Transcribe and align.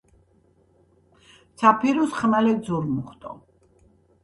ცა 1.61 1.69
ფირუზ 1.83 2.11
ხმელეთ 2.23 2.59
ზურმუხტო. 2.69 3.31